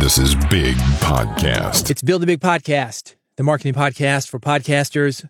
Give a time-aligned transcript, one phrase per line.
[0.00, 1.90] This is Big Podcast.
[1.90, 5.28] It's Build a Big Podcast, the marketing podcast for podcasters,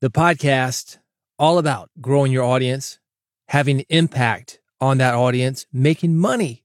[0.00, 0.98] the podcast
[1.40, 3.00] all about growing your audience,
[3.48, 6.62] having impact on that audience, making money.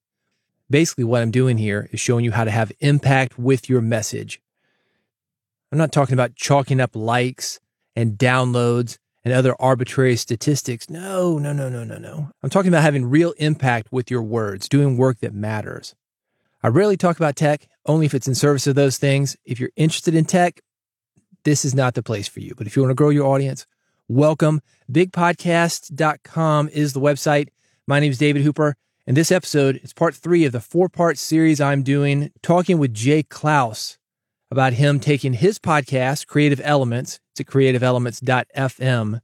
[0.70, 4.40] Basically, what I'm doing here is showing you how to have impact with your message.
[5.72, 7.60] I'm not talking about chalking up likes
[7.96, 10.92] and downloads and other arbitrary statistics.
[10.92, 12.30] No, no, no, no, no, no.
[12.44, 15.96] I'm talking about having real impact with your words, doing work that matters.
[16.68, 19.38] I rarely talk about tech, only if it's in service of those things.
[19.46, 20.60] If you're interested in tech,
[21.46, 22.56] this is not the place for you.
[22.58, 23.66] But if you want to grow your audience,
[24.10, 24.60] welcome.
[24.92, 27.48] Bigpodcast.com is the website.
[27.88, 28.76] My name is David Hooper,
[29.08, 32.94] and this episode is part three of the four part series I'm doing, talking with
[32.94, 33.98] Jay Clouse
[34.52, 39.22] about him taking his podcast, Creative Elements, to creativeelements.fm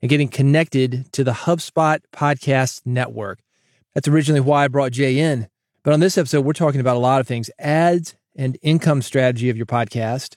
[0.00, 3.40] and getting connected to the HubSpot Podcast Network.
[3.94, 5.48] That's originally why I brought Jay in.
[5.86, 9.50] But on this episode, we're talking about a lot of things ads and income strategy
[9.50, 10.36] of your podcast.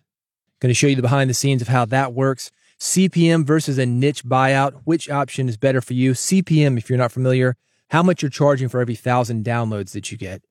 [0.59, 2.51] Going to show you the behind the scenes of how that works.
[2.79, 4.81] CPM versus a niche buyout.
[4.83, 6.11] Which option is better for you?
[6.11, 7.57] CPM, if you're not familiar,
[7.89, 10.43] how much you're charging for every thousand downloads that you get.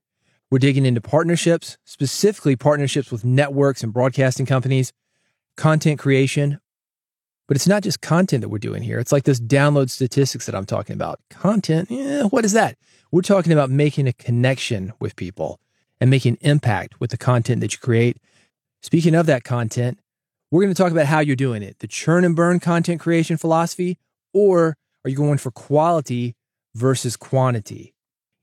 [0.50, 4.92] We're digging into partnerships, specifically partnerships with networks and broadcasting companies,
[5.56, 6.58] content creation.
[7.48, 8.98] But it's not just content that we're doing here.
[8.98, 11.18] It's like those download statistics that I'm talking about.
[11.30, 12.76] Content, yeah, what is that?
[13.10, 15.58] We're talking about making a connection with people
[15.98, 18.18] and making impact with the content that you create.
[18.82, 19.98] Speaking of that content,
[20.50, 23.36] we're going to talk about how you're doing it the churn and burn content creation
[23.36, 23.98] philosophy,
[24.32, 26.36] or are you going for quality
[26.74, 27.94] versus quantity?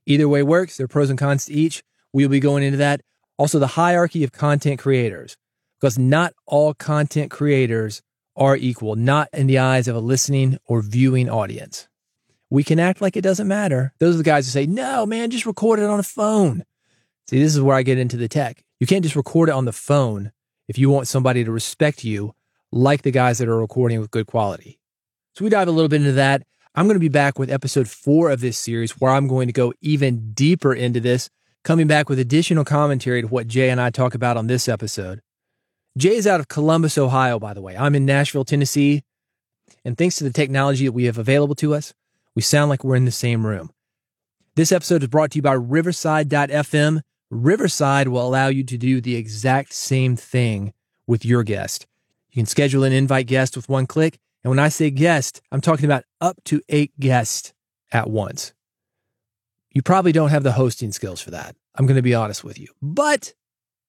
[0.04, 0.76] Either way works.
[0.76, 1.82] There are pros and cons to each.
[2.12, 3.02] We'll be going into that.
[3.38, 5.36] Also, the hierarchy of content creators,
[5.80, 8.02] because not all content creators
[8.36, 11.88] are equal, not in the eyes of a listening or viewing audience.
[12.50, 13.92] We can act like it doesn't matter.
[13.98, 16.64] Those are the guys who say, no, man, just record it on a phone.
[17.28, 18.62] See, this is where I get into the tech.
[18.78, 20.32] You can't just record it on the phone
[20.68, 22.34] if you want somebody to respect you
[22.70, 24.78] like the guys that are recording with good quality.
[25.34, 26.42] So we dive a little bit into that.
[26.74, 29.52] I'm going to be back with episode four of this series where I'm going to
[29.52, 31.30] go even deeper into this
[31.64, 35.20] coming back with additional commentary to what Jay and I talk about on this episode.
[35.96, 37.76] Jay is out of Columbus, Ohio, by the way.
[37.76, 39.02] I'm in Nashville, Tennessee.
[39.84, 41.94] And thanks to the technology that we have available to us,
[42.34, 43.70] we sound like we're in the same room.
[44.56, 47.00] This episode is brought to you by Riverside.fm.
[47.30, 50.74] Riverside will allow you to do the exact same thing
[51.06, 51.86] with your guest.
[52.30, 54.18] You can schedule an invite guest with one click.
[54.44, 57.54] And when I say guest, I'm talking about up to eight guests
[57.90, 58.52] at once.
[59.72, 61.56] You probably don't have the hosting skills for that.
[61.74, 62.68] I'm going to be honest with you.
[62.82, 63.32] But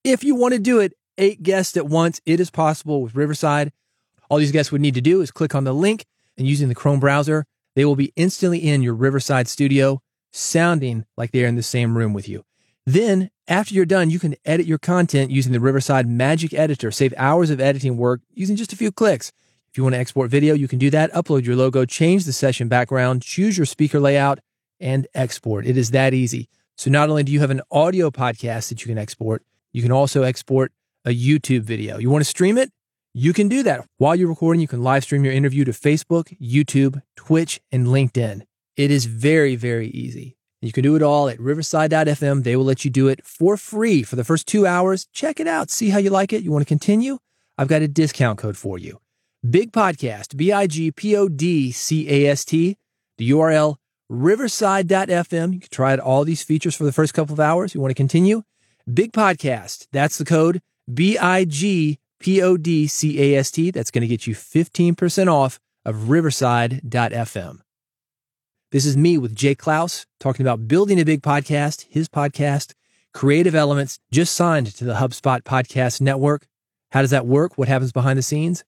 [0.03, 3.71] if you want to do it, eight guests at once, it is possible with Riverside.
[4.29, 6.05] All these guests would need to do is click on the link
[6.37, 7.45] and using the Chrome browser,
[7.75, 10.01] they will be instantly in your Riverside studio,
[10.31, 12.43] sounding like they are in the same room with you.
[12.85, 17.13] Then, after you're done, you can edit your content using the Riverside Magic Editor, save
[17.17, 19.31] hours of editing work using just a few clicks.
[19.69, 21.11] If you want to export video, you can do that.
[21.13, 24.39] Upload your logo, change the session background, choose your speaker layout,
[24.79, 25.65] and export.
[25.65, 26.49] It is that easy.
[26.77, 29.91] So not only do you have an audio podcast that you can export, you can
[29.91, 30.71] also export
[31.07, 31.97] a YouTube video.
[31.97, 32.69] You want to stream it?
[33.13, 33.87] You can do that.
[33.97, 38.41] While you're recording, you can live stream your interview to Facebook, YouTube, Twitch, and LinkedIn.
[38.75, 40.37] It is very, very easy.
[40.61, 42.43] You can do it all at riverside.fm.
[42.43, 45.07] They will let you do it for free for the first two hours.
[45.13, 45.71] Check it out.
[45.71, 46.43] See how you like it.
[46.43, 47.19] You want to continue?
[47.57, 48.99] I've got a discount code for you.
[49.49, 52.75] Big Podcast, B I G P O D C A S T.
[53.17, 53.77] The URL
[54.09, 55.53] riverside.fm.
[55.53, 57.73] You can try out all these features for the first couple of hours.
[57.73, 58.43] You want to continue?
[58.91, 59.87] Big Podcast.
[59.91, 60.61] That's the code
[60.91, 63.71] B I G P O D C A S T.
[63.71, 67.59] That's going to get you 15% off of riverside.fm.
[68.71, 72.73] This is me with Jay Clouse talking about building a big podcast, his podcast,
[73.13, 76.45] Creative Elements, just signed to the HubSpot Podcast Network.
[76.91, 77.57] How does that work?
[77.57, 78.63] What happens behind the scenes?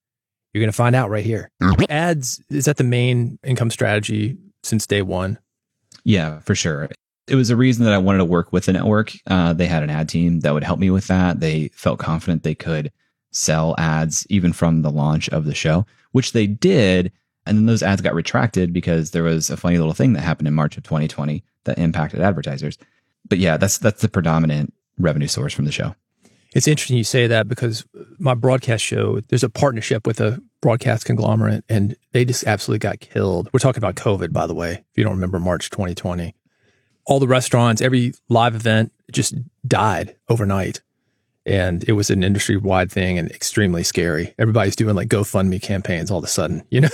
[0.53, 1.51] You're going to find out right here.
[1.90, 5.38] Ads, is that the main income strategy since day one?
[6.03, 6.90] Yeah, for sure.
[7.29, 9.13] It was a reason that I wanted to work with the network.
[9.28, 11.39] Uh, they had an ad team that would help me with that.
[11.39, 12.92] They felt confident they could
[13.31, 17.12] sell ads even from the launch of the show, which they did.
[17.45, 20.48] And then those ads got retracted because there was a funny little thing that happened
[20.48, 22.77] in March of 2020 that impacted advertisers.
[23.27, 25.95] But yeah, that's that's the predominant revenue source from the show.
[26.54, 27.86] It's interesting you say that because
[28.18, 33.00] my broadcast show, there's a partnership with a broadcast conglomerate and they just absolutely got
[33.00, 33.50] killed.
[33.54, 36.33] We're talking about COVID, by the way, if you don't remember March 2020.
[37.09, 39.33] All the restaurants, every live event just
[39.67, 40.81] died overnight.
[41.44, 44.35] And it was an industry wide thing and extremely scary.
[44.38, 46.89] Everybody's doing like GoFundMe campaigns all of a sudden, you know?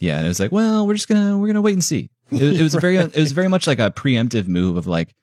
[0.00, 0.16] yeah.
[0.16, 2.08] And it was like, well, we're just going to, we're going to wait and see.
[2.30, 2.80] It, it was right.
[2.80, 5.14] very, it was very much like a preemptive move of like,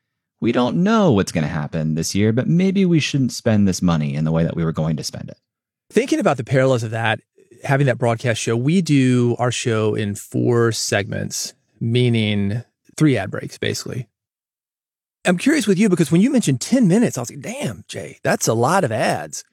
[0.42, 3.82] we don't know what's going to happen this year, but maybe we shouldn't spend this
[3.82, 5.40] money in the way that we were going to spend it.
[5.90, 7.20] Thinking about the parallels of that,
[7.64, 12.64] having that broadcast show, we do our show in four segments, meaning
[12.98, 14.08] three ad breaks, basically.
[15.26, 18.20] I'm curious with you because when you mentioned 10 minutes, I was like, damn, Jay,
[18.24, 19.44] that's a lot of ads.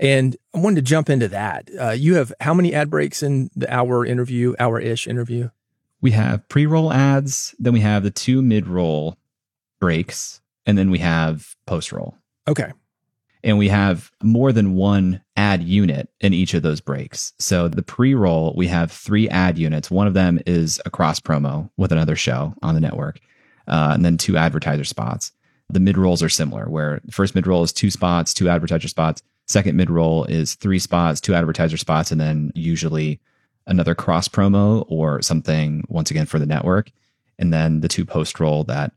[0.00, 1.70] And I wanted to jump into that.
[1.80, 5.50] Uh, you have how many ad breaks in the hour interview, hour ish interview?
[6.00, 9.16] We have pre roll ads, then we have the two mid roll
[9.78, 12.16] breaks, and then we have post roll.
[12.48, 12.72] Okay.
[13.44, 17.32] And we have more than one ad unit in each of those breaks.
[17.38, 19.90] So the pre roll, we have three ad units.
[19.90, 23.20] One of them is a cross promo with another show on the network,
[23.66, 25.32] uh, and then two advertiser spots.
[25.70, 29.22] The mid rolls are similar, where first mid roll is two spots, two advertiser spots.
[29.48, 33.20] Second mid roll is three spots, two advertiser spots, and then usually
[33.66, 36.90] another cross promo or something once again for the network.
[37.38, 38.92] And then the two post roll that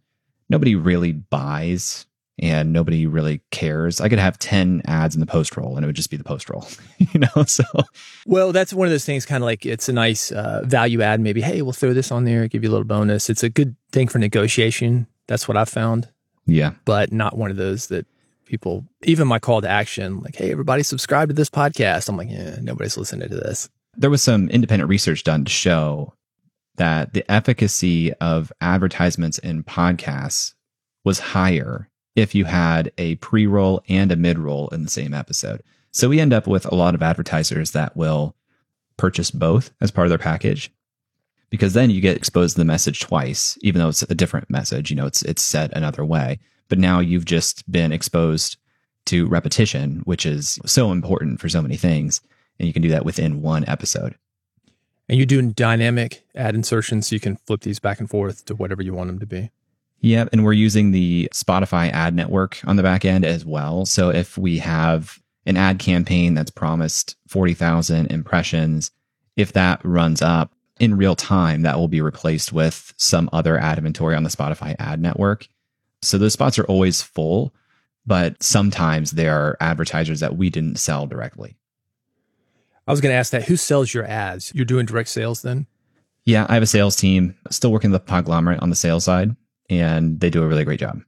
[0.50, 2.06] nobody really buys
[2.40, 4.02] and nobody really cares.
[4.02, 6.24] I could have 10 ads in the post roll and it would just be the
[6.24, 6.68] post roll,
[6.98, 7.44] you know?
[7.46, 7.64] So,
[8.26, 11.20] well, that's one of those things kind of like it's a nice uh, value add.
[11.22, 13.30] Maybe, hey, we'll throw this on there, give you a little bonus.
[13.30, 15.08] It's a good thing for negotiation.
[15.28, 16.10] That's what I've found.
[16.46, 16.74] Yeah.
[16.84, 18.06] But not one of those that
[18.46, 22.10] people, even my call to action, like, hey, everybody subscribe to this podcast.
[22.10, 23.70] I'm like, yeah, nobody's listening to this.
[23.96, 26.14] There was some independent research done to show
[26.76, 30.54] that the efficacy of advertisements in podcasts
[31.06, 35.14] was higher if you had a pre roll and a mid roll in the same
[35.14, 35.62] episode.
[35.92, 38.36] So we end up with a lot of advertisers that will
[38.98, 40.72] purchase both as part of their package
[41.50, 44.90] because then you get exposed to the message twice, even though it's a different message.
[44.90, 46.40] You know, it's it's said another way,
[46.70, 48.58] but now you've just been exposed
[49.06, 52.22] to repetition, which is so important for so many things,
[52.60, 54.16] and you can do that within one episode.
[55.08, 58.56] And you're doing dynamic ad insertions, so you can flip these back and forth to
[58.56, 59.52] whatever you want them to be.
[60.02, 63.86] Yeah, and we're using the Spotify ad network on the back end as well.
[63.86, 68.92] So if we have an ad campaign that's promised 40,000 impressions,
[69.36, 73.78] if that runs up in real time, that will be replaced with some other ad
[73.78, 75.48] inventory on the Spotify ad network.
[76.02, 77.54] So those spots are always full,
[78.06, 81.58] but sometimes there are advertisers that we didn't sell directly.
[82.88, 83.46] I was going to ask that.
[83.46, 84.54] Who sells your ads?
[84.54, 85.66] You're doing direct sales then?
[86.26, 89.36] Yeah, I have a sales team still working the conglomerate on the sales side,
[89.70, 91.02] and they do a really great job.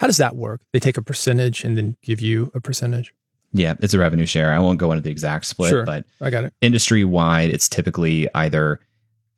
[0.00, 0.60] How does that work?
[0.72, 3.14] They take a percentage and then give you a percentage?
[3.52, 4.52] Yeah, it's a revenue share.
[4.52, 6.54] I won't go into the exact split, sure, but I got it.
[6.60, 8.80] Industry wide, it's typically either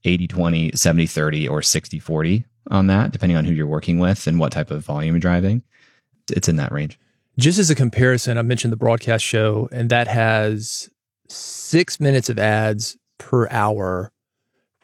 [0.05, 4.27] 80 20, 70 30, or 60 40 on that, depending on who you're working with
[4.27, 5.63] and what type of volume you're driving.
[6.31, 6.99] It's in that range.
[7.39, 10.89] Just as a comparison, I mentioned the broadcast show, and that has
[11.29, 14.13] six minutes of ads per hour.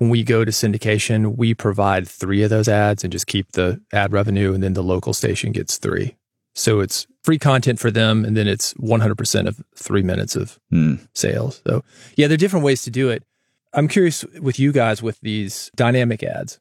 [0.01, 3.83] When we go to syndication, we provide three of those ads and just keep the
[3.93, 6.17] ad revenue, and then the local station gets three.
[6.55, 11.07] So it's free content for them, and then it's 100% of three minutes of mm.
[11.15, 11.61] sales.
[11.67, 11.85] So,
[12.17, 13.23] yeah, there are different ways to do it.
[13.75, 16.59] I'm curious with you guys with these dynamic ads.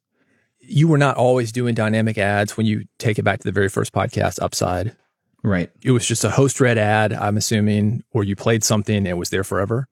[0.59, 3.69] You were not always doing dynamic ads when you take it back to the very
[3.69, 4.97] first podcast, Upside.
[5.45, 5.71] Right.
[5.81, 9.17] It was just a host read ad, I'm assuming, or you played something and it
[9.17, 9.87] was there forever.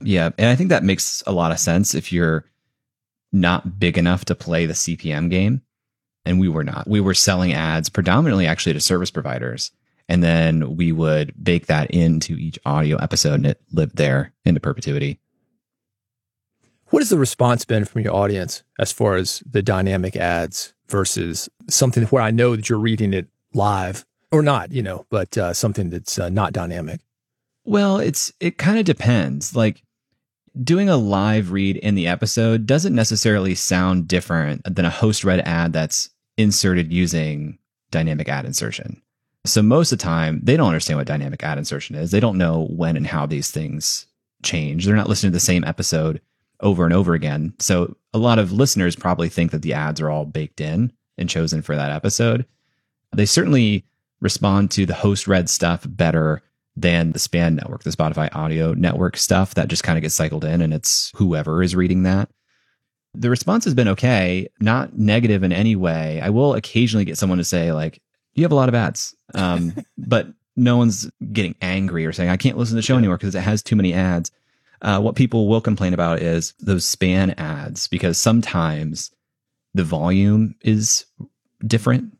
[0.00, 0.30] Yeah.
[0.38, 2.46] And I think that makes a lot of sense if you're
[3.32, 5.62] not big enough to play the CPM game.
[6.24, 6.88] And we were not.
[6.88, 9.70] We were selling ads predominantly actually to service providers.
[10.08, 14.60] And then we would bake that into each audio episode and it lived there into
[14.60, 15.20] perpetuity.
[16.90, 21.48] What has the response been from your audience as far as the dynamic ads versus
[21.68, 25.52] something where I know that you're reading it live or not, you know, but uh,
[25.52, 27.00] something that's uh, not dynamic?
[27.64, 29.56] Well, it's it kind of depends.
[29.56, 29.82] Like
[30.62, 35.40] doing a live read in the episode doesn't necessarily sound different than a host read
[35.40, 37.58] ad that's inserted using
[37.90, 39.00] dynamic ad insertion.
[39.44, 42.10] So most of the time, they don't understand what dynamic ad insertion is.
[42.10, 44.06] They don't know when and how these things
[44.42, 44.84] change.
[44.84, 46.20] They're not listening to the same episode
[46.60, 47.54] over and over again.
[47.58, 51.28] So a lot of listeners probably think that the ads are all baked in and
[51.28, 52.46] chosen for that episode.
[53.14, 53.84] They certainly
[54.20, 56.42] respond to the host read stuff better
[56.76, 60.44] than the span network, the Spotify audio network stuff that just kind of gets cycled
[60.44, 62.28] in and it's whoever is reading that.
[63.14, 66.20] The response has been okay, not negative in any way.
[66.20, 68.02] I will occasionally get someone to say, like,
[68.34, 69.14] you have a lot of ads.
[69.34, 73.16] Um, but no one's getting angry or saying, I can't listen to the show anymore
[73.16, 74.30] because it has too many ads.
[74.82, 79.10] Uh, what people will complain about is those span ads because sometimes
[79.72, 81.06] the volume is
[81.66, 82.15] different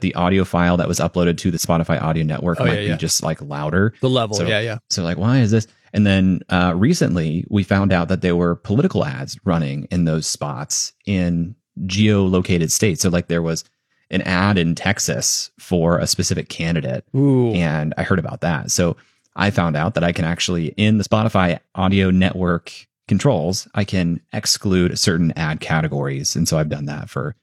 [0.00, 2.92] the audio file that was uploaded to the Spotify audio network Oh, might yeah, yeah.
[2.94, 3.94] be just like louder.
[4.00, 4.78] The level, So- yeah, yeah.
[4.90, 5.66] So like, why is this?
[5.92, 10.26] And then uh, recently we found out that there were political ads running in those
[10.26, 11.54] spots in
[11.86, 13.02] geolocated states.
[13.02, 13.64] So like there was
[14.10, 17.04] an ad in Texas for a specific candidate.
[17.16, 17.52] Ooh.
[17.52, 18.70] And I heard about that.
[18.70, 18.96] So
[19.34, 22.72] I found out that I can actually, in the Spotify audio network
[23.08, 26.36] controls, I can exclude certain ad categories.
[26.36, 27.34] And so I've done that for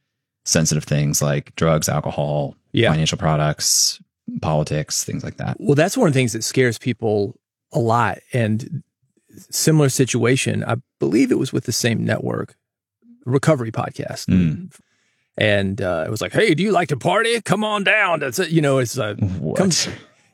[0.44, 2.92] sensitive things like drugs, alcohol, Yeah.
[2.92, 4.02] financial products,
[4.42, 5.58] politics, things like that.
[5.60, 7.36] Well, that's one of the things that scares people
[7.72, 8.20] a lot.
[8.34, 8.84] And
[9.50, 12.56] similar situation, I believe it was with the same network,
[13.26, 14.26] Recovery Podcast.
[14.28, 14.74] Mm.
[15.38, 17.42] And uh, it was like, hey, do you like to party?
[17.42, 18.20] Come on down.
[18.20, 18.50] That's it.
[18.50, 19.58] You know, it's uh, What?
[19.58, 19.72] come,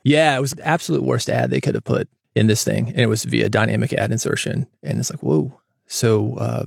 [0.04, 2.88] yeah, it was the absolute worst ad they could have put in this thing.
[2.88, 4.66] And it was via dynamic ad insertion.
[4.82, 5.58] And it's like, whoa.
[5.86, 6.64] So uh,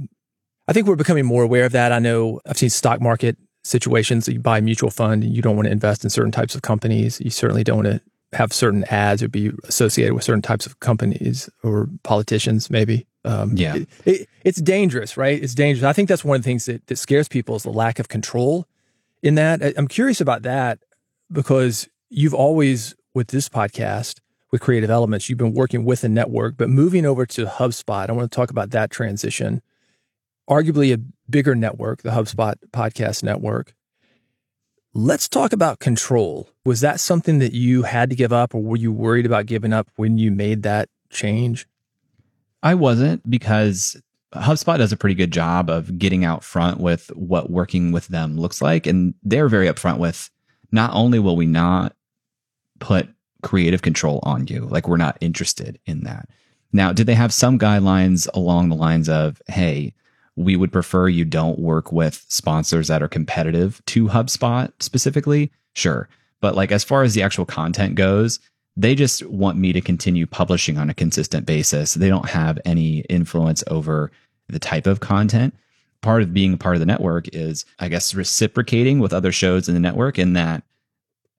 [0.68, 1.92] I think we're becoming more aware of that.
[1.92, 4.28] I know I've seen stock market situations.
[4.28, 6.62] You buy a mutual fund and you don't want to invest in certain types of
[6.62, 7.20] companies.
[7.22, 8.02] You certainly don't want to
[8.38, 13.06] have certain ads or be associated with certain types of companies or politicians, maybe.
[13.26, 13.76] Um, Yeah.
[13.76, 15.42] it- it- it's dangerous, right?
[15.42, 15.84] It's dangerous.
[15.86, 18.08] I think that's one of the things that, that scares people is the lack of
[18.10, 18.68] control
[19.22, 19.62] in that.
[19.78, 20.80] I'm curious about that
[21.32, 24.20] because you've always, with this podcast,
[24.52, 28.12] with Creative Elements, you've been working with a network, but moving over to HubSpot, I
[28.14, 29.62] want to talk about that transition.
[30.50, 33.74] Arguably a bigger network, the HubSpot podcast network.
[34.94, 36.50] Let's talk about control.
[36.66, 39.74] Was that something that you had to give up, or were you worried about giving
[39.74, 41.68] up when you made that change?
[42.62, 44.02] I wasn't because
[44.34, 48.38] HubSpot does a pretty good job of getting out front with what working with them
[48.38, 48.88] looks like.
[48.88, 50.30] And they're very upfront with
[50.72, 51.96] not only will we not
[52.80, 53.10] put
[53.42, 56.30] creative control on you, like we're not interested in that.
[56.72, 59.94] Now, did they have some guidelines along the lines of, hey,
[60.36, 65.52] we would prefer you don't work with sponsors that are competitive to HubSpot specifically?
[65.76, 66.10] Sure.
[66.42, 68.40] But like as far as the actual content goes,
[68.76, 71.94] they just want me to continue publishing on a consistent basis.
[71.94, 74.12] They don't have any influence over
[74.50, 75.56] the type of content.
[76.02, 79.68] Part of being a part of the network is, I guess, reciprocating with other shows
[79.68, 80.64] in the network in that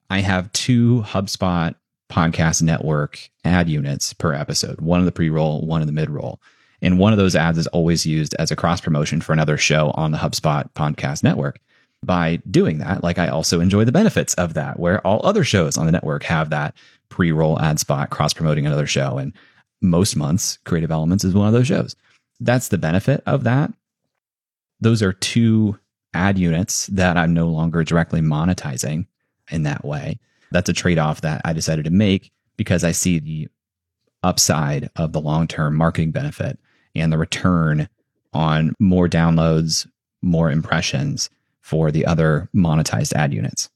[0.08, 1.74] I have two HubSpot
[2.10, 6.08] podcast network ad units per episode, one in the pre roll, one in the mid
[6.08, 6.40] roll.
[6.84, 9.90] And one of those ads is always used as a cross promotion for another show
[9.92, 11.58] on the HubSpot podcast network.
[12.04, 15.78] By doing that, like I also enjoy the benefits of that, where all other shows
[15.78, 16.74] on the network have that
[17.08, 19.16] pre roll ad spot cross promoting another show.
[19.16, 19.32] And
[19.80, 21.96] most months, Creative Elements is one of those shows.
[22.38, 23.72] That's the benefit of that.
[24.80, 25.78] Those are two
[26.12, 29.06] ad units that I'm no longer directly monetizing
[29.50, 30.18] in that way.
[30.50, 33.48] That's a trade off that I decided to make because I see the
[34.22, 36.58] upside of the long term marketing benefit
[36.94, 37.88] and the return
[38.32, 39.86] on more downloads,
[40.22, 43.70] more impressions for the other monetized ad units.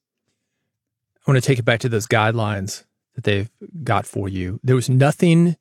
[1.27, 2.85] I want to take it back to those guidelines
[3.15, 3.51] that they've
[3.83, 4.61] got for you.
[4.63, 5.57] There was nothing,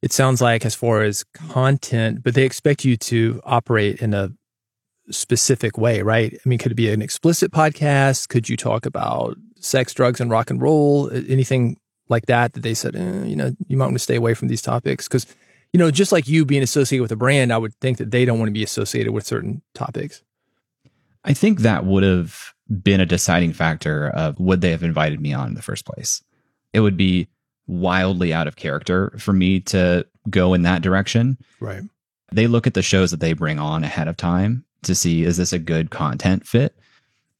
[0.00, 4.30] it sounds like, as far as content, but they expect you to operate in a
[5.10, 6.34] specific way, right?
[6.34, 8.28] I mean, could it be an explicit podcast?
[8.28, 11.10] Could you talk about sex, drugs, and rock and roll?
[11.12, 14.34] Anything like that that they said, eh, you know, you might want to stay away
[14.34, 15.08] from these topics?
[15.08, 15.26] Because,
[15.72, 18.24] you know, just like you being associated with a brand, I would think that they
[18.24, 20.22] don't want to be associated with certain topics.
[21.24, 22.52] I think that would have
[22.82, 26.22] been a deciding factor of would they have invited me on in the first place.
[26.72, 27.28] It would be
[27.66, 31.38] wildly out of character for me to go in that direction.
[31.60, 31.82] Right.
[32.32, 35.36] They look at the shows that they bring on ahead of time to see is
[35.36, 36.76] this a good content fit.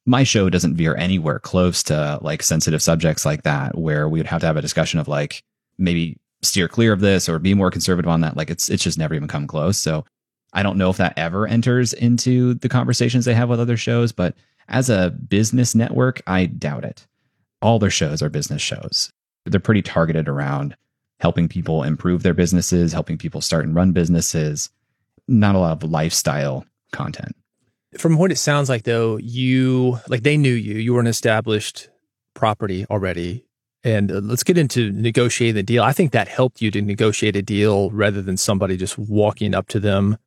[0.04, 4.26] My show doesn't veer anywhere close to like sensitive subjects like that where we would
[4.26, 5.42] have to have a discussion of like
[5.78, 8.36] maybe steer clear of this or be more conservative on that.
[8.36, 9.78] Like it's it's just never even come close.
[9.78, 10.04] So
[10.52, 14.12] I don't know if that ever enters into the conversations they have with other shows,
[14.12, 14.34] but
[14.68, 17.06] as a business network, I doubt it.
[17.60, 19.12] All their shows are business shows.
[19.46, 20.76] They're pretty targeted around
[21.20, 24.70] helping people improve their businesses, helping people start and run businesses,
[25.28, 27.36] not a lot of lifestyle content.
[27.96, 30.74] From what it sounds like, though, you like they knew you.
[30.74, 31.88] You were an established
[32.34, 33.44] property already.
[33.84, 35.82] And uh, let's get into negotiating the deal.
[35.82, 39.68] I think that helped you to negotiate a deal rather than somebody just walking up
[39.68, 40.18] to them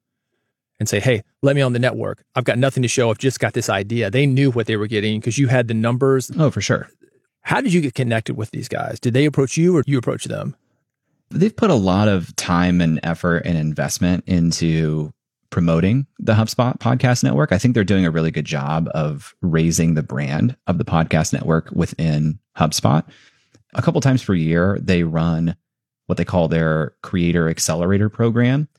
[0.80, 2.24] and say, Hey, let me on the network.
[2.36, 3.10] I've got nothing to show.
[3.10, 4.12] I've just got this idea.
[4.12, 6.32] They knew what they were getting because you had the numbers.
[6.38, 6.90] Oh, for sure.
[7.42, 9.00] How did you get connected with these guys?
[9.00, 10.56] Did they approach you or you approach them?
[11.30, 15.14] They've put a lot of time and effort and investment into
[15.50, 17.52] promoting the HubSpot podcast network.
[17.52, 21.34] I think they're doing a really good job of raising the brand of the podcast
[21.34, 23.04] network within HubSpot.
[23.76, 25.56] A couple times per year, they run
[26.08, 28.70] what they call their creator accelerator program.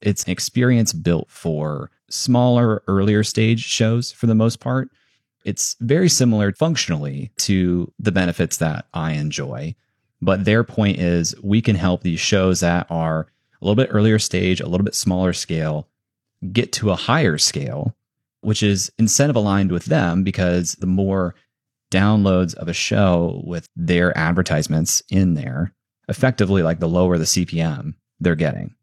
[0.00, 4.90] It's an experience built for smaller, earlier stage shows for the most part.
[5.44, 9.74] It's very similar functionally to the benefits that I enjoy.
[10.22, 13.26] But their point is we can help these shows that are
[13.60, 15.88] a little bit earlier stage, a little bit smaller scale,
[16.52, 17.94] get to a higher scale
[18.44, 21.34] which is incentive aligned with them because the more
[21.98, 25.72] downloads of a show with their advertisements in there,
[26.08, 28.74] effectively, like the lower the CPM they're getting,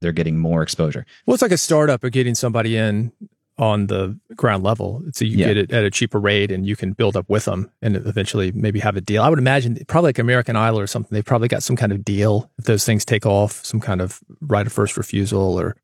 [0.00, 1.04] they're getting more exposure.
[1.26, 3.12] Well, it's like a startup of getting somebody in
[3.58, 5.02] on the ground level.
[5.12, 5.46] So you Yeah.
[5.48, 8.52] get it at a cheaper rate and you can build up with them and eventually
[8.52, 9.22] maybe have a deal.
[9.22, 11.08] I would imagine probably like American Idol or something.
[11.14, 14.20] They've probably got some kind of deal if those things take off, some kind of
[14.42, 15.74] right of first refusal or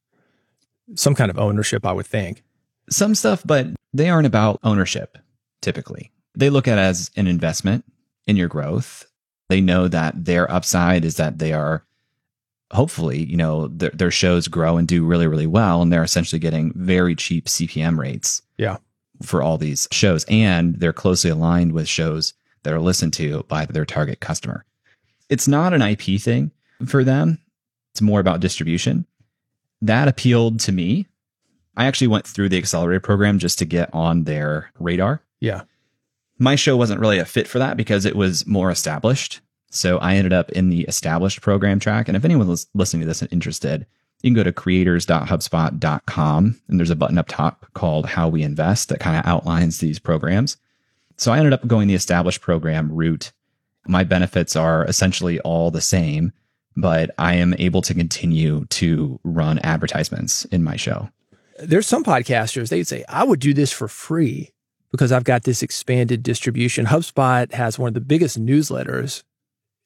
[0.95, 2.43] some kind of ownership, I would think.
[2.91, 5.17] Some stuff, but they aren't about ownership
[5.63, 6.11] typically.
[6.35, 7.85] They look at it as an investment
[8.27, 9.07] in your growth.
[9.49, 11.85] They know that their upside is that they are
[12.73, 15.83] hopefully, you know, their, their shows grow and do really, really well.
[15.83, 18.79] And they're essentially getting very cheap CPM rates Yeah.
[19.23, 20.25] for all these shows.
[20.29, 24.65] And they're closely aligned with shows that are listened to by their target customer.
[25.29, 26.51] It's not an IP thing
[26.87, 27.39] for them.
[27.93, 29.05] It's more about distribution.
[29.83, 31.09] That appealed to me.
[31.77, 35.21] I actually went through the accelerator program just to get on their radar.
[35.41, 35.63] Yeah.
[36.39, 39.41] My show wasn't really a fit for that because it was more established.
[39.71, 42.09] So I ended up in the established program track.
[42.09, 43.87] And if anyone was listening to this and interested,
[44.23, 48.89] you can go to creators.hubspot.com and there's a button up top called How We Invest
[48.91, 50.57] that kind of outlines these programs.
[51.17, 53.33] So I ended up going the established program route.
[53.87, 56.33] My benefits are essentially all the same,
[56.77, 61.09] but I am able to continue to run advertisements in my show.
[61.59, 64.53] There's some podcasters, they'd say, I would do this for free
[64.93, 66.87] because I've got this expanded distribution.
[66.87, 69.25] HubSpot has one of the biggest newsletters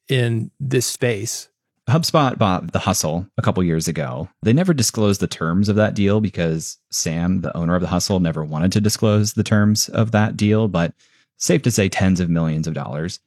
[0.09, 1.49] in this space.
[1.89, 4.29] HubSpot bought The Hustle a couple years ago.
[4.43, 8.19] They never disclosed the terms of that deal because Sam, the owner of The Hustle,
[8.19, 10.93] never wanted to disclose the terms of that deal, but
[11.37, 13.21] safe to say tens of millions of dollars.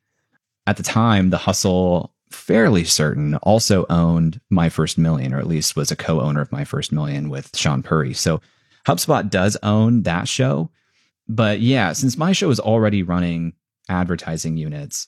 [0.68, 5.78] At the time, The Hustle, fairly certain, also owned My First Million, or at least
[5.78, 8.14] was a co owner of My First Million with Shaan Puri.
[8.14, 8.42] So
[8.86, 10.70] HubSpot does own that show.
[11.30, 13.54] But yeah, since my show is already running
[13.88, 15.08] advertising units,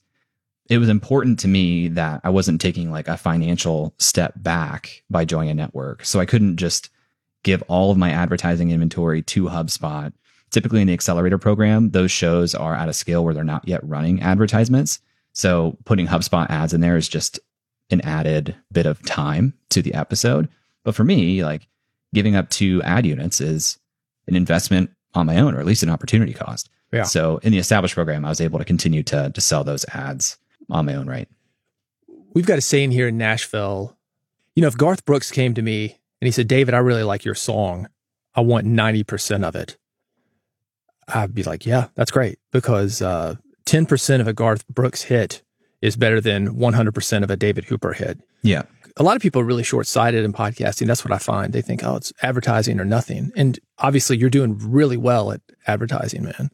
[0.69, 5.25] it was important to me that I wasn't taking like a financial step back by
[5.25, 6.05] joining a network.
[6.05, 6.89] So I couldn't just
[7.43, 10.13] give all of my advertising inventory to HubSpot.
[10.51, 13.83] Typically in the accelerator program, those shows are at a scale where they're not yet
[13.83, 15.00] running advertisements.
[15.33, 17.39] So putting HubSpot ads in there is just
[17.89, 20.50] an added bit of time to the episode.
[20.83, 21.67] But for me, like
[22.13, 23.79] giving up two ad units is
[24.27, 26.69] an investment on my own, or at least an opportunity cost.
[26.91, 27.03] Yeah.
[27.03, 30.37] So in the established program, I was able to continue to to sell those ads
[30.69, 31.27] on my own right.
[32.33, 33.97] We've got a saying here in Nashville.
[34.55, 37.25] You know, if Garth Brooks came to me and he said, David, I really like
[37.25, 37.87] your song,
[38.35, 39.77] I want 90% of it,
[41.07, 45.41] I'd be like, yeah, that's great because uh, 10% of a Garth Brooks hit
[45.81, 48.19] is better than 100% of a David Hooper hit.
[48.43, 48.63] Yeah.
[48.97, 50.87] A lot of people are really short sighted in podcasting.
[50.87, 51.53] That's what I find.
[51.53, 53.31] They think, oh, it's advertising or nothing.
[53.35, 56.51] And obviously, you're doing really well at advertising, man.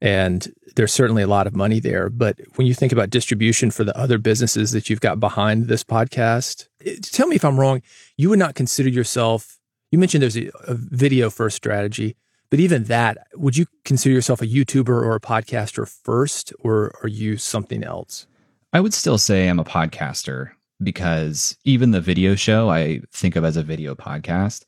[0.00, 2.10] And there's certainly a lot of money there.
[2.10, 5.84] But when you think about distribution for the other businesses that you've got behind this
[5.84, 7.80] podcast, it- tell me if I'm wrong.
[8.16, 9.58] You would not consider yourself,
[9.90, 12.16] you mentioned there's a, a video first strategy,
[12.50, 17.08] but even that, would you consider yourself a YouTuber or a podcaster first, or are
[17.08, 18.26] you something else?
[18.72, 20.50] I would still say I'm a podcaster
[20.82, 24.64] because even the video show I think of as a video podcast.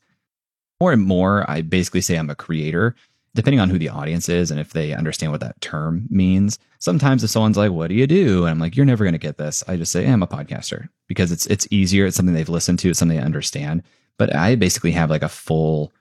[0.79, 2.95] More and more, I basically say I'm a creator,
[3.33, 6.59] depending on who the audience is and if they understand what that term means.
[6.79, 9.17] Sometimes if someone's like, "What do you do?" and I'm like, "You're never going to
[9.17, 12.05] get this," I just say, "I'm a podcaster" because it's it's easier.
[12.05, 12.89] It's something they've listened to.
[12.89, 13.83] It's something they understand.
[14.17, 15.91] But I basically have like a full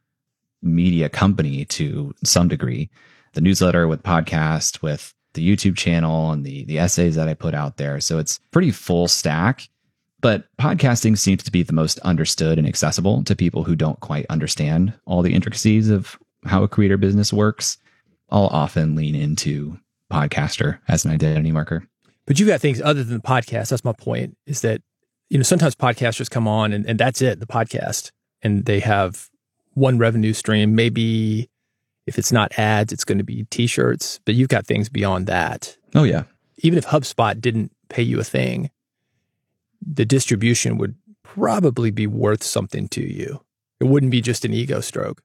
[0.62, 2.90] media company to some degree.
[3.34, 7.54] The newsletter with podcast, with the YouTube channel and the the essays that I put
[7.54, 8.00] out there.
[8.00, 9.68] So it's pretty full stack.
[10.26, 14.26] But podcasting seems to be the most understood and accessible to people who don't quite
[14.28, 17.78] understand all the intricacies of how a creator business works.
[18.28, 19.78] I'll often lean into
[20.12, 21.86] podcaster as an identity marker.
[22.26, 23.68] But you've got things other than the podcast.
[23.68, 24.82] That's my point is that,
[25.30, 28.10] you know, sometimes podcasters come on and, and that's it, the podcast,
[28.42, 29.30] and they have
[29.74, 30.74] one revenue stream.
[30.74, 31.48] Maybe
[32.08, 35.28] if it's not ads, it's going to be t shirts, but you've got things beyond
[35.28, 35.76] that.
[35.94, 36.24] Oh yeah.
[36.58, 38.72] Even if HubSpot didn't pay you a thing,
[39.86, 43.40] the distribution would probably be worth something to you.
[43.80, 45.22] It wouldn't be just an ego stroke.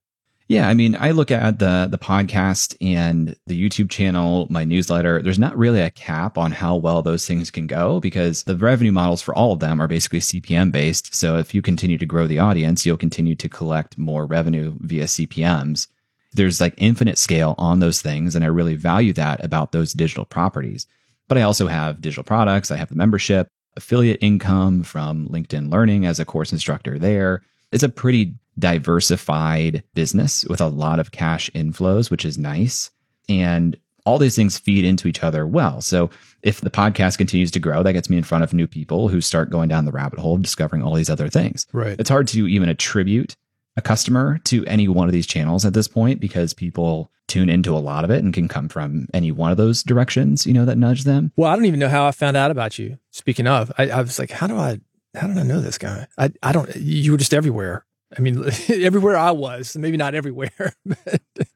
[0.52, 5.21] Yeah, I mean, I look at the the podcast and the YouTube channel, my newsletter.
[5.21, 8.91] There's not really a cap on how well those things can go because the revenue
[8.91, 11.15] models for all of them are basically CPM based.
[11.15, 15.06] So if you continue to grow the audience, you'll continue to collect more revenue via
[15.06, 15.88] CPMs.
[16.34, 20.26] There's like infinite scale on those things, and I really value that about those digital
[20.26, 20.86] properties.
[21.30, 22.71] But I also have digital products.
[22.71, 23.47] I have the membership,
[23.78, 27.42] affiliate income from LinkedIn Learning as a course instructor there.
[27.72, 32.92] It's a pretty diversified business with a lot of cash inflows, which is nice.
[33.30, 35.80] And all these things feed into each other well.
[35.82, 36.10] So
[36.42, 39.22] if the podcast continues to grow, that gets me in front of new people who
[39.22, 41.68] start going down the rabbit hole of discovering all these other things.
[41.72, 42.00] Right.
[42.00, 43.36] It's hard to even attribute
[43.78, 47.76] a customer to any one of these channels at this point because people tune into
[47.76, 50.66] a lot of it and can come from any one of those directions, you know,
[50.66, 51.32] that nudge them.
[51.38, 52.98] Well, I don't even know how I found out about you.
[53.12, 54.82] Speaking of, I, I was like, how do I,
[55.16, 56.08] how did I know this guy?
[56.18, 57.86] I, I don't, you were just everywhere.
[58.18, 60.52] I mean, everywhere I was, maybe not everywhere.
[60.86, 61.48] But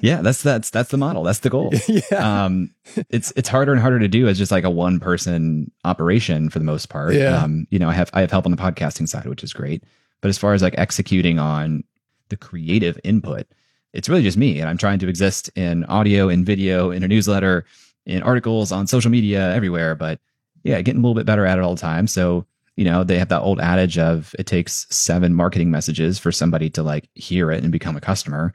[0.00, 1.22] yeah, that's that's that's the model.
[1.22, 1.72] That's the goal.
[1.88, 2.44] yeah.
[2.44, 2.74] Um,
[3.08, 6.58] it's it's harder and harder to do as just like a one person operation for
[6.58, 7.14] the most part.
[7.14, 7.42] Yeah.
[7.42, 9.84] Um, you know, I have I have help on the podcasting side, which is great.
[10.22, 11.84] But as far as like executing on
[12.30, 13.46] the creative input,
[13.92, 17.08] it's really just me, and I'm trying to exist in audio, in video, in a
[17.08, 17.66] newsletter,
[18.06, 19.94] in articles, on social media, everywhere.
[19.94, 20.18] But
[20.64, 22.06] yeah, getting a little bit better at it all the time.
[22.06, 26.32] So you know, they have that old adage of it takes seven marketing messages for
[26.32, 28.54] somebody to like hear it and become a customer.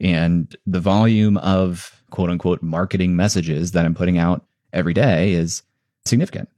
[0.00, 5.62] And the volume of quote unquote marketing messages that I'm putting out every day is
[6.06, 6.48] significant.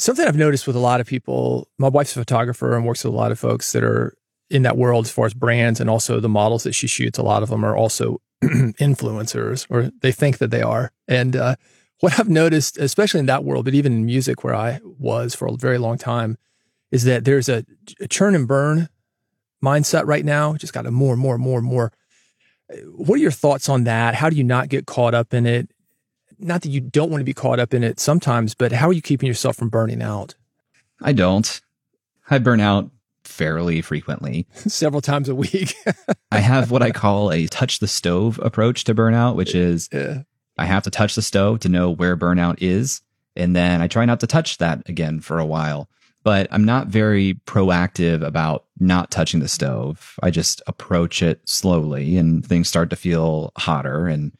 [0.00, 3.12] Something I've noticed with a lot of people, my wife's a photographer and works with
[3.12, 4.16] a lot of folks that are
[4.48, 7.18] in that world as far as brands and also the models that she shoots.
[7.18, 10.90] A lot of them are also influencers or they think that they are.
[11.06, 11.56] And uh,
[12.00, 15.46] what I've noticed, especially in that world, but even in music where I was for
[15.48, 16.38] a very long time,
[16.90, 17.66] is that there's a,
[18.00, 18.88] a churn and burn
[19.62, 20.54] mindset right now.
[20.54, 21.92] Just got a more and more and more and more.
[22.86, 24.14] What are your thoughts on that?
[24.14, 25.70] How do you not get caught up in it?
[26.40, 28.92] Not that you don't want to be caught up in it sometimes, but how are
[28.92, 30.34] you keeping yourself from burning out?
[31.02, 31.60] I don't.
[32.30, 32.90] I burn out
[33.24, 34.46] fairly frequently.
[34.54, 35.74] Several times a week.
[36.32, 40.22] I have what I call a touch the stove approach to burnout, which is yeah.
[40.58, 43.00] I have to touch the stove to know where burnout is.
[43.36, 45.88] And then I try not to touch that again for a while.
[46.22, 50.16] But I'm not very proactive about not touching the stove.
[50.22, 54.06] I just approach it slowly and things start to feel hotter.
[54.06, 54.32] And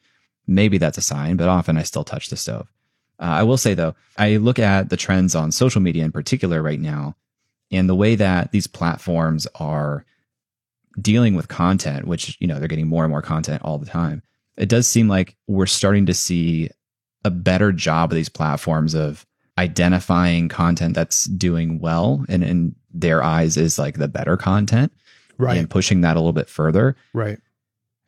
[0.55, 2.71] maybe that's a sign, but often I still touch the stove.
[3.19, 6.61] Uh, I will say though, I look at the trends on social media in particular
[6.61, 7.15] right now
[7.71, 10.05] and the way that these platforms are
[10.99, 14.23] dealing with content, which, you know, they're getting more and more content all the time
[14.57, 16.69] it does seem like we're starting to see
[17.23, 19.25] a better job of these platforms of
[19.57, 24.91] identifying content that's doing well and in their eyes is like the better content
[25.37, 25.57] right.
[25.57, 26.95] and pushing that a little bit further.
[27.13, 27.39] Right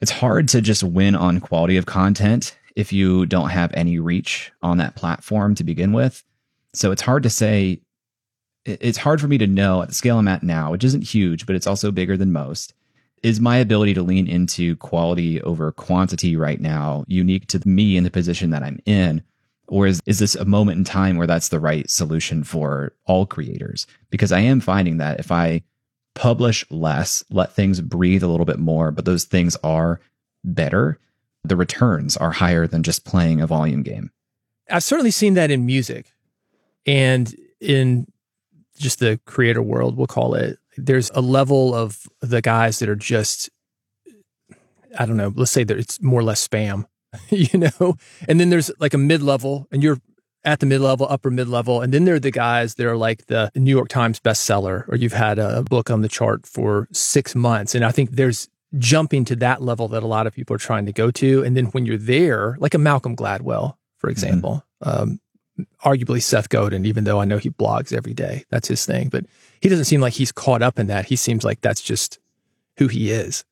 [0.04, 4.52] it's hard to just win on quality of content if you don't have any reach
[4.62, 6.24] on that platform to begin with
[6.74, 7.80] so it's hard to say
[8.66, 11.48] it's hard for me to know at the scale i'm at now which isn't huge
[11.48, 12.74] but it's also bigger than most
[13.24, 18.04] is my ability to lean into quality over quantity right now unique to me in
[18.04, 19.24] the position that I'm in?
[19.68, 23.26] Or is, is this a moment in time where that's the right solution for all
[23.26, 23.88] creators?
[24.10, 25.64] Because I am finding that if I
[26.16, 30.00] publish less, let things breathe a little bit more, but those things are
[30.44, 31.00] better,
[31.44, 34.12] the returns are higher than just playing a volume game.
[34.70, 36.14] I've certainly seen that in music
[36.86, 38.08] and in
[38.78, 42.96] just the creator world, we'll call it there's a level of the guys that are
[42.96, 43.50] just
[44.98, 46.86] I don't know, let's say that it's more or less spam,
[47.30, 47.98] you know?
[48.28, 50.00] And then there's like a mid level and you're
[50.46, 51.82] at the mid level, upper mid level.
[51.82, 54.96] And then there are the guys that are like the New York Times bestseller, or
[54.96, 57.76] you've had a book on the chart for six months.
[57.76, 60.86] And I think there's jumping to that level that a lot of people are trying
[60.86, 61.44] to go to.
[61.44, 65.02] And then when you're there, like a Malcolm Gladwell, for example, mm-hmm.
[65.02, 65.20] um,
[65.84, 68.46] arguably Seth Godin, even though I know he blogs every day.
[68.50, 69.10] That's his thing.
[69.10, 69.26] But
[69.62, 71.06] he doesn't seem like he's caught up in that.
[71.06, 72.20] He seems like that's just
[72.78, 73.46] who he is.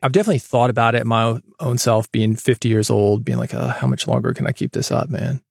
[0.00, 3.66] I've definitely thought about it my own self being 50 years old, being like, oh,
[3.68, 5.42] how much longer can I keep this up, man?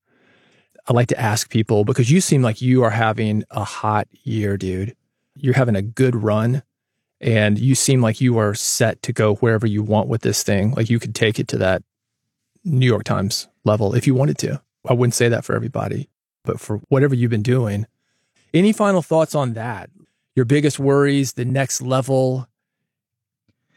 [0.87, 4.57] I like to ask people because you seem like you are having a hot year,
[4.57, 4.95] dude.
[5.35, 6.63] You're having a good run
[7.19, 10.71] and you seem like you are set to go wherever you want with this thing.
[10.71, 11.83] Like you could take it to that
[12.63, 14.61] New York Times level if you wanted to.
[14.87, 16.09] I wouldn't say that for everybody,
[16.45, 17.85] but for whatever you've been doing.
[18.53, 19.89] Any final thoughts on that?
[20.35, 22.47] Your biggest worries, the next level,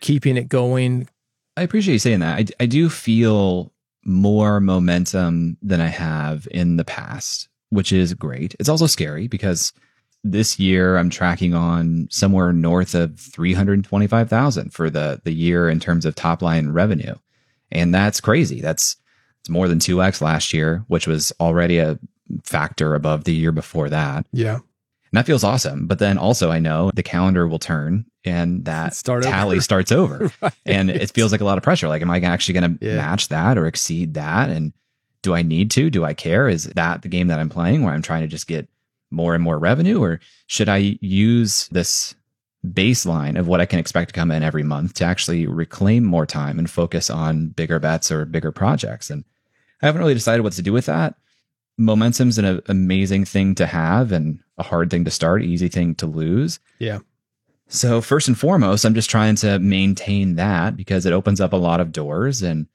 [0.01, 1.09] keeping it going?
[1.57, 2.39] I appreciate you saying that.
[2.39, 3.73] I, I do feel
[4.05, 8.55] more momentum than I have in the past, which is great.
[8.59, 9.73] It's also scary because
[10.23, 16.05] this year I'm tracking on somewhere north of 325,000 for the the year in terms
[16.05, 17.15] of top line revenue.
[17.73, 18.61] And that's crazy.
[18.61, 18.97] That's
[19.41, 21.99] it's more than 2x last year, which was already a
[22.45, 24.27] factor above the year before that.
[24.33, 24.59] Yeah.
[25.13, 25.87] And that feels awesome.
[25.87, 29.63] But then also I know the calendar will turn and that Start tally over.
[29.63, 30.33] starts over.
[30.43, 30.53] right.
[30.67, 31.89] And it feels like a lot of pressure.
[31.89, 32.97] Like, am I actually going to Yeah.
[32.97, 34.51] match that or exceed that?
[34.51, 34.73] And
[35.23, 35.91] do I need to?
[35.91, 36.49] Do I care?
[36.49, 38.69] Is that the game that I'm playing where I'm trying to just get
[39.11, 40.01] more and more revenue?
[40.03, 42.15] Or should I use this
[42.67, 46.27] baseline of what I can expect to come in every month to actually reclaim more
[46.27, 49.09] time and focus on bigger bets or bigger projects.
[49.11, 49.25] And
[49.83, 51.15] I haven't really decided what to do with that.
[51.79, 56.07] Momentum's an amazing thing to have and a hard thing to start, easy thing to
[56.07, 56.61] lose.
[56.79, 57.01] Yeah.
[57.69, 61.57] So first and foremost, I'm just trying to maintain that because it opens up a
[61.57, 62.67] lot of doors and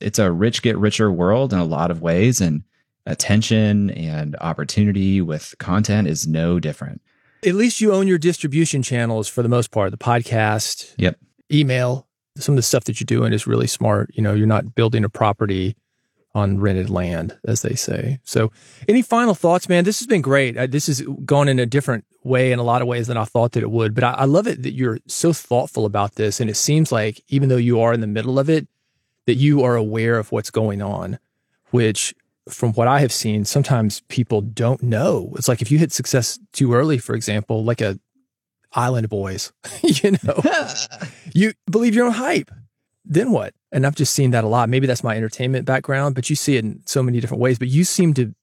[0.00, 2.62] it's a rich get richer world in a lot of ways and
[3.06, 7.00] attention and opportunity with content is no different.
[7.44, 11.18] At least you own your distribution channels for the most part, the podcast, yep,
[11.52, 14.10] email, some of the stuff that you're doing is really smart.
[14.14, 15.76] You know, you're not building a property
[16.36, 18.20] on rented land, as they say.
[18.22, 18.52] So,
[18.86, 19.84] any final thoughts, man?
[19.84, 20.58] This has been great.
[20.58, 23.24] I, this has gone in a different way in a lot of ways than I
[23.24, 23.94] thought that it would.
[23.94, 26.38] But I, I love it that you're so thoughtful about this.
[26.38, 28.68] And it seems like, even though you are in the middle of it,
[29.24, 31.18] that you are aware of what's going on,
[31.70, 32.14] which
[32.50, 35.32] from what I have seen, sometimes people don't know.
[35.36, 37.98] It's like if you hit success too early, for example, like a
[38.74, 40.42] Island Boys, you know,
[41.34, 42.50] you believe your own hype.
[43.06, 43.54] Then what?
[43.76, 44.70] and I've just seen that a lot.
[44.70, 47.58] Maybe that's my entertainment background, but you see it in so many different ways.
[47.58, 48.34] But you seem to,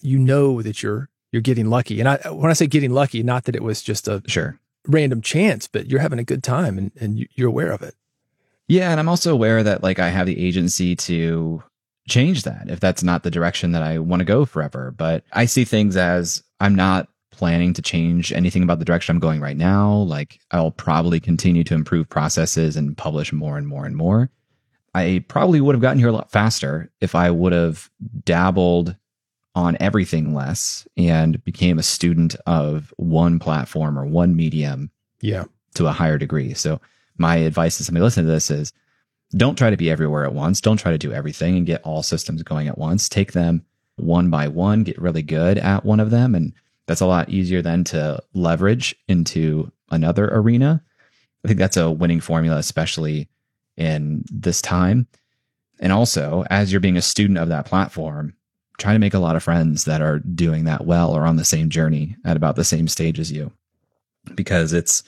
[0.00, 1.98] you know, that you're you're getting lucky.
[1.98, 5.22] And I, when I say getting lucky, not that it was just a sure random
[5.22, 7.94] chance, but you're having a good time and and you're aware of it.
[8.68, 11.62] Yeah, and I'm also aware that like I have the agency to
[12.06, 14.92] change that if that's not the direction that I want to go forever.
[14.94, 17.08] But I see things as I'm not
[17.42, 19.94] planning to change anything about the direction I'm going right now.
[19.94, 24.30] Like I'll probably continue to improve processes and publish more and more and more.
[24.94, 27.90] I probably would have gotten here a lot faster if I would have
[28.24, 28.94] dabbled
[29.56, 35.88] on everything less and became a student of one platform or one medium yeah to
[35.88, 36.80] a higher degree so
[37.18, 38.72] my advice to somebody listening to this is
[39.36, 42.02] don't try to be everywhere at once don't try to do everything and get all
[42.02, 43.62] systems going at once take them
[43.96, 46.54] one by one get really good at one of them and
[46.86, 50.82] that's a lot easier than to leverage into another arena
[51.44, 53.28] i think that's a winning formula especially
[53.76, 55.06] in this time.
[55.80, 58.34] And also, as you're being a student of that platform,
[58.78, 61.44] try to make a lot of friends that are doing that well or on the
[61.44, 63.52] same journey at about the same stage as you.
[64.34, 65.02] Because it's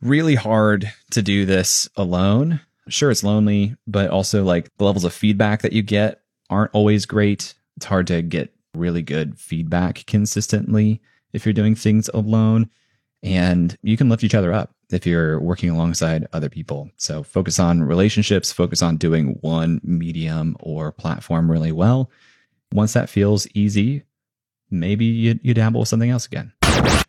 [0.00, 2.60] really hard to do this alone.
[2.88, 7.06] Sure, it's lonely, but also like the levels of feedback that you get aren't always
[7.06, 7.54] great.
[7.76, 11.00] It's hard to get really good feedback consistently
[11.32, 12.70] if you're doing things alone.
[13.22, 16.90] And you can lift each other up if you're working alongside other people.
[16.96, 22.10] So focus on relationships, focus on doing one medium or platform really well.
[22.72, 24.04] Once that feels easy,
[24.70, 26.52] maybe you, you dabble with something else again.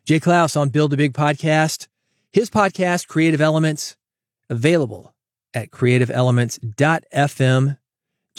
[0.05, 1.87] Jay Clouse on Build a Big Podcast.
[2.31, 3.95] His podcast, Creative Elements,
[4.49, 5.13] available
[5.53, 7.77] at creativeelements.fm.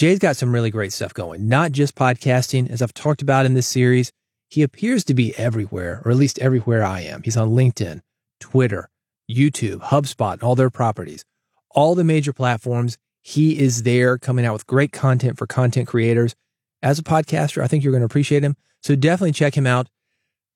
[0.01, 3.53] Jay's got some really great stuff going, not just podcasting, as I've talked about in
[3.53, 4.11] this series.
[4.49, 7.23] He appears to be everywhere, or at least everywhere I am.
[7.23, 8.01] He's on LinkedIn,
[8.41, 8.89] Twitter,
[9.31, 11.27] YouTube, HubSpot, and all their properties,
[11.73, 12.97] all the major platforms.
[13.21, 16.35] He is there coming out with great content for content creators.
[16.83, 18.57] As a podcaster, I think you're going to appreciate him.
[18.83, 19.91] So definitely check him out.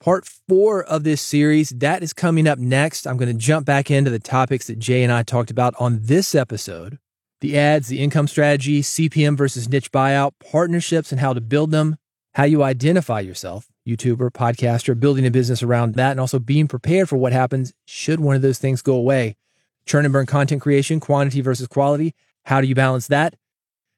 [0.00, 3.06] Part four of this series, that is coming up next.
[3.06, 5.98] I'm going to jump back into the topics that Jay and I talked about on
[6.04, 6.98] this episode
[7.44, 11.96] the ads, the income strategy, CPM versus niche buyout, partnerships and how to build them,
[12.32, 17.06] how you identify yourself, YouTuber, podcaster, building a business around that, and also being prepared
[17.06, 19.36] for what happens should one of those things go away.
[19.84, 22.14] Churn and burn content creation, quantity versus quality.
[22.46, 23.34] How do you balance that?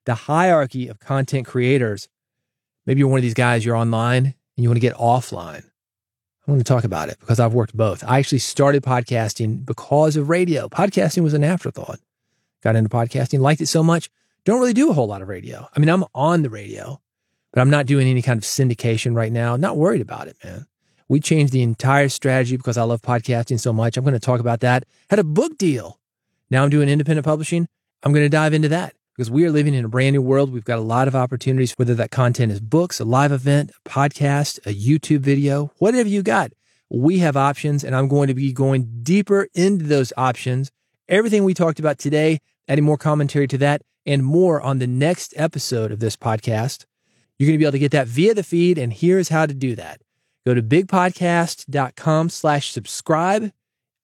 [0.06, 2.08] The hierarchy of content creators.
[2.84, 5.62] Maybe you're one of these guys, you're online and you want to get offline.
[6.46, 8.02] I want to talk about it because I've worked both.
[8.02, 10.68] I actually started podcasting because of radio.
[10.68, 12.00] Podcasting was an afterthought.
[12.66, 14.10] Got into podcasting, liked it so much.
[14.44, 15.68] Don't really do a whole lot of radio.
[15.76, 17.00] I mean, I'm on the radio,
[17.52, 19.54] but I'm not doing any kind of syndication right now.
[19.54, 20.66] Not worried about it, man.
[21.08, 23.96] We changed the entire strategy because I love podcasting so much.
[23.96, 24.82] I'm going to talk about that.
[25.10, 26.00] Had a book deal.
[26.50, 27.68] Now I'm doing independent publishing.
[28.02, 30.52] I'm going to dive into that because we are living in a brand new world.
[30.52, 33.88] We've got a lot of opportunities, whether that content is books, a live event, a
[33.88, 36.50] podcast, a YouTube video, whatever you got.
[36.90, 40.72] We have options, and I'm going to be going deeper into those options.
[41.08, 45.34] Everything we talked about today, adding more commentary to that, and more on the next
[45.36, 46.84] episode of this podcast.
[47.38, 49.54] You're going to be able to get that via the feed, and here's how to
[49.54, 50.00] do that.
[50.46, 53.52] Go to bigpodcast.com slash subscribe.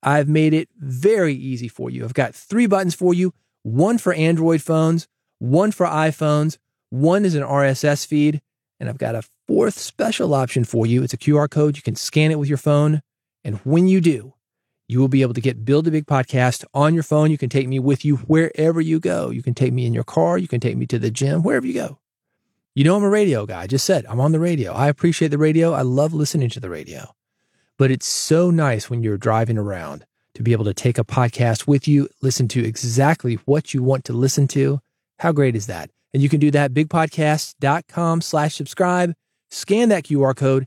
[0.02, 2.04] I've made it very easy for you.
[2.04, 5.06] I've got three buttons for you, one for Android phones,
[5.38, 6.58] one for iPhones,
[6.90, 8.42] one is an RSS feed,
[8.78, 11.02] and I've got a fourth special option for you.
[11.02, 11.76] It's a QR code.
[11.76, 13.00] You can scan it with your phone.
[13.44, 14.34] And when you do,
[14.92, 17.30] you will be able to get Build a Big Podcast on your phone.
[17.30, 19.30] You can take me with you wherever you go.
[19.30, 20.36] You can take me in your car.
[20.36, 21.98] You can take me to the gym, wherever you go.
[22.74, 23.62] You know, I'm a radio guy.
[23.62, 24.72] I just said I'm on the radio.
[24.72, 25.72] I appreciate the radio.
[25.72, 27.14] I love listening to the radio.
[27.78, 31.66] But it's so nice when you're driving around to be able to take a podcast
[31.66, 34.80] with you, listen to exactly what you want to listen to.
[35.18, 35.90] How great is that?
[36.12, 39.14] And you can do that bigpodcast.com slash subscribe.
[39.50, 40.66] Scan that QR code,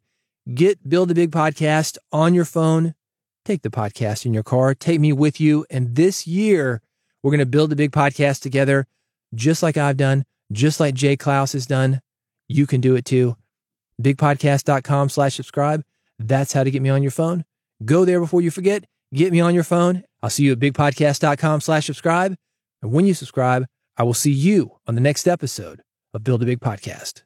[0.53, 2.93] get Build a Big Podcast on your phone,
[3.45, 5.65] take the podcast in your car, take me with you.
[5.69, 6.81] And this year,
[7.23, 8.87] we're going to build a big podcast together,
[9.33, 12.01] just like I've done, just like Jay Clouse has done.
[12.47, 13.37] You can do it too.
[14.01, 15.83] Bigpodcast.com slash subscribe.
[16.19, 17.45] That's how to get me on your phone.
[17.83, 18.85] Go there before you forget.
[19.13, 20.03] Get me on your phone.
[20.21, 22.35] I'll see you at bigpodcast.com slash subscribe.
[22.81, 23.65] And when you subscribe,
[23.97, 25.81] I will see you on the next episode
[26.13, 27.24] of Build a Big Podcast.